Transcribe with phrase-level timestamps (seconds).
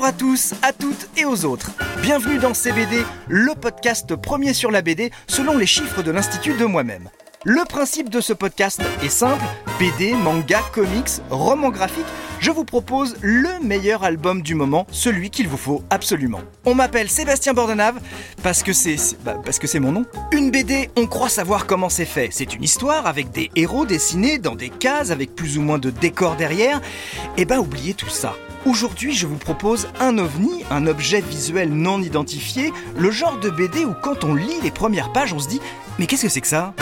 [0.00, 1.72] Bonjour à tous, à toutes et aux autres.
[2.00, 6.64] Bienvenue dans CBD, le podcast premier sur la BD selon les chiffres de l'Institut de
[6.64, 7.10] moi-même.
[7.44, 9.44] Le principe de ce podcast est simple,
[9.78, 12.06] BD, manga, comics, romans graphiques,
[12.38, 16.40] je vous propose le meilleur album du moment, celui qu'il vous faut absolument.
[16.64, 18.00] On m'appelle Sébastien Bordenave
[18.42, 20.06] parce que c'est bah, parce que c'est mon nom.
[20.32, 22.30] Une BD, on croit savoir comment c'est fait.
[22.32, 25.90] C'est une histoire avec des héros dessinés dans des cases avec plus ou moins de
[25.90, 26.80] décors derrière.
[27.36, 28.34] Et bah oubliez tout ça.
[28.66, 33.86] Aujourd'hui, je vous propose un ovni, un objet visuel non identifié, le genre de BD
[33.86, 35.60] où quand on lit les premières pages, on se dit
[35.98, 36.74] mais qu'est-ce que c'est que ça?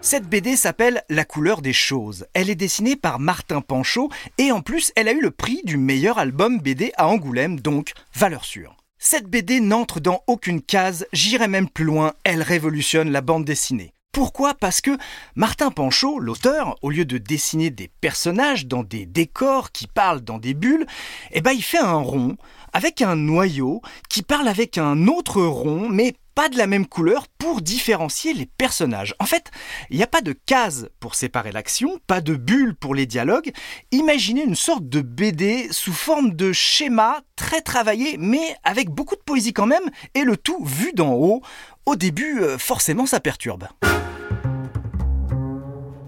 [0.00, 2.26] Cette BD s'appelle La couleur des choses.
[2.32, 5.76] Elle est dessinée par Martin Panchaud et en plus elle a eu le prix du
[5.76, 8.76] meilleur album BD à Angoulême, donc valeur sûre.
[8.98, 13.95] Cette BD n'entre dans aucune case, j'irai même plus loin, elle révolutionne la bande dessinée.
[14.16, 14.54] Pourquoi?
[14.54, 14.96] Parce que
[15.34, 20.38] Martin Panchaud, l'auteur, au lieu de dessiner des personnages dans des décors qui parlent dans
[20.38, 20.86] des bulles,
[21.32, 22.38] eh ben il fait un rond
[22.72, 27.26] avec un noyau qui parle avec un autre rond, mais pas de la même couleur
[27.36, 29.14] pour différencier les personnages.
[29.18, 29.50] En fait,
[29.90, 33.52] il n'y a pas de case pour séparer l'action, pas de bulle pour les dialogues.
[33.92, 39.20] Imaginez une sorte de BD sous forme de schéma très travaillé, mais avec beaucoup de
[39.20, 41.42] poésie quand même, et le tout vu d'en haut.
[41.84, 43.68] Au début, euh, forcément, ça perturbe.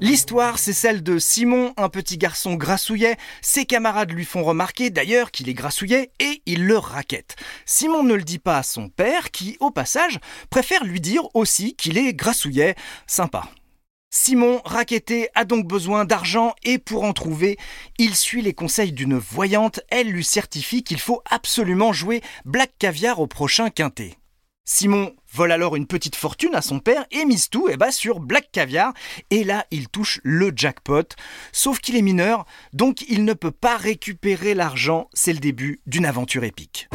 [0.00, 3.16] L'histoire, c'est celle de Simon, un petit garçon grassouillet.
[3.42, 7.34] Ses camarades lui font remarquer d'ailleurs qu'il est grassouillet et il le raquette.
[7.66, 11.74] Simon ne le dit pas à son père qui, au passage, préfère lui dire aussi
[11.74, 12.76] qu'il est grassouillet.
[13.08, 13.48] Sympa.
[14.10, 17.58] Simon, raquetté, a donc besoin d'argent et pour en trouver,
[17.98, 19.80] il suit les conseils d'une voyante.
[19.90, 24.17] Elle lui certifie qu'il faut absolument jouer Black Caviar au prochain quintet.
[24.70, 28.20] Simon vole alors une petite fortune à son père et mise tout eh ben, sur
[28.20, 28.92] Black Caviar.
[29.30, 31.04] Et là, il touche le jackpot.
[31.52, 35.08] Sauf qu'il est mineur, donc il ne peut pas récupérer l'argent.
[35.14, 36.90] C'est le début d'une aventure épique.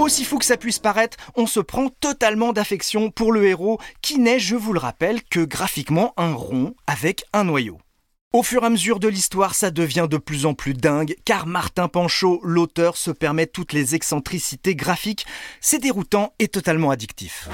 [0.00, 4.18] Aussi fou que ça puisse paraître, on se prend totalement d'affection pour le héros qui
[4.18, 7.78] n'est, je vous le rappelle, que graphiquement un rond avec un noyau.
[8.34, 11.46] Au fur et à mesure de l'histoire, ça devient de plus en plus dingue, car
[11.46, 15.24] Martin Panchaud, l'auteur, se permet toutes les excentricités graphiques.
[15.62, 17.48] C'est déroutant et totalement addictif.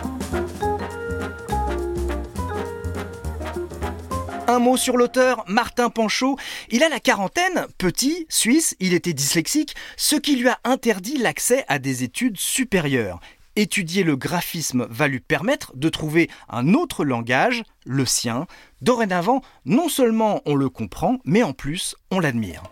[4.48, 6.36] Un mot sur l'auteur, Martin Panchaud.
[6.70, 11.64] Il a la quarantaine, petit, suisse, il était dyslexique, ce qui lui a interdit l'accès
[11.68, 13.20] à des études supérieures.
[13.56, 18.46] Étudier le graphisme va lui permettre de trouver un autre langage, le sien.
[18.82, 22.64] Dorénavant, non seulement on le comprend, mais en plus on l'admire.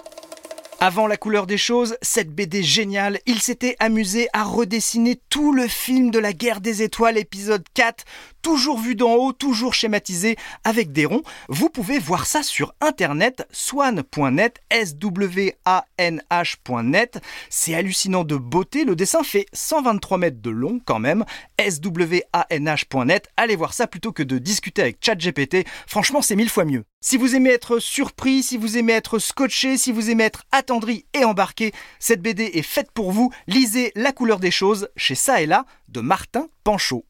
[0.85, 5.69] Avant la couleur des choses, cette BD géniale, il s'était amusé à redessiner tout le
[5.69, 8.05] film de la guerre des étoiles épisode 4,
[8.43, 10.35] toujours vu d'en haut, toujours schématisé
[10.65, 11.23] avec des ronds.
[11.49, 17.21] Vous pouvez voir ça sur internet, swan.net, S-W-A-N-H.net.
[17.49, 21.25] C'est hallucinant de beauté, le dessin fait 123 mètres de long quand même,
[21.59, 23.29] S-W-A-N-H.net.
[23.37, 26.83] Allez voir ça plutôt que de discuter avec ChatGPT, franchement c'est mille fois mieux.
[27.05, 31.05] Si vous aimez être surpris, si vous aimez être scotché, si vous aimez être attendri
[31.15, 33.33] et embarqué, cette BD est faite pour vous.
[33.49, 37.05] Lisez La couleur des choses chez ça et là de Martin Panchaud.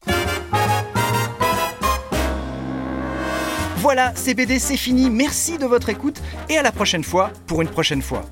[3.77, 7.69] Voilà, CBD c'est fini, merci de votre écoute et à la prochaine fois pour une
[7.69, 8.25] prochaine fois.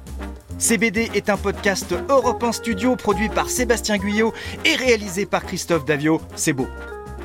[0.58, 4.34] CBD est un podcast Europe Studio produit par Sébastien Guyot
[4.66, 6.22] et réalisé par Christophe Davio.
[6.36, 6.68] C'est beau.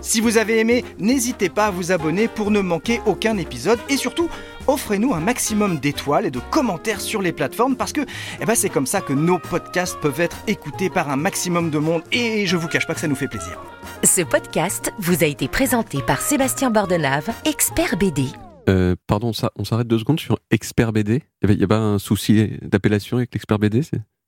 [0.06, 3.96] Si vous avez aimé, n'hésitez pas à vous abonner pour ne manquer aucun épisode et
[3.96, 4.28] surtout,
[4.68, 8.02] offrez-nous un maximum d'étoiles et de commentaires sur les plateformes parce que
[8.40, 11.78] eh ben, c'est comme ça que nos podcasts peuvent être écoutés par un maximum de
[11.78, 13.60] monde et je vous cache pas que ça nous fait plaisir.
[14.04, 18.26] Ce podcast vous a été présenté par Sébastien Bordenave, expert BD.
[18.68, 21.24] Euh, pardon, ça, on s'arrête deux secondes sur expert BD.
[21.42, 23.82] Il n'y a pas un souci d'appellation avec l'expert BD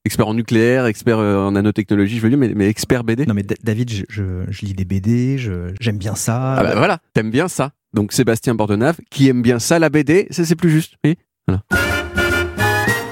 [0.08, 3.26] expert en nucléaire, expert euh, en nanotechnologie, je veux dire, mais, mais expert BD.
[3.26, 4.04] Non, mais David, je,
[4.48, 6.54] je, lis des BD, j'aime bien ça.
[6.54, 7.72] Ah bah voilà, t'aimes bien ça.
[7.92, 10.94] Donc Sébastien Bordenave, qui aime bien ça, la BD, ça c'est plus juste.
[11.04, 11.16] Oui,
[11.46, 11.62] voilà.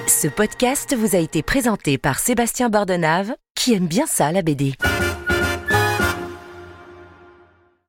[0.07, 4.73] Ce podcast vous a été présenté par Sébastien Bordenave, qui aime bien ça, la BD.